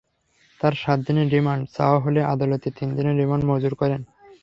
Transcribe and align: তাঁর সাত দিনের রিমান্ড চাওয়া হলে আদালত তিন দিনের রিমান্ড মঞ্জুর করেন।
তাঁর 0.61 0.73
সাত 0.73 0.99
দিনের 1.07 1.27
রিমান্ড 1.31 1.63
চাওয়া 1.73 1.99
হলে 1.99 2.21
আদালত 2.23 2.63
তিন 2.77 2.89
দিনের 2.95 3.15
রিমান্ড 3.15 3.43
মঞ্জুর 3.45 3.73
করেন। 3.75 4.01